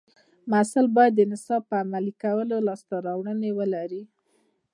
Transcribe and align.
محصل 0.51 0.85
باید 0.95 1.13
د 1.15 1.21
نصاب 1.31 1.61
په 1.69 1.75
عملي 1.83 2.13
کولو 2.23 2.55
لاسته 2.67 2.95
راوړنې 3.07 3.51
ولري. 3.59 4.03